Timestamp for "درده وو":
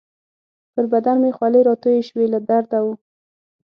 2.49-2.93